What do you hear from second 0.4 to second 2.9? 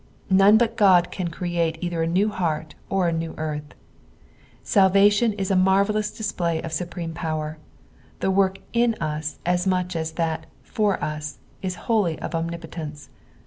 but God can create either a new heart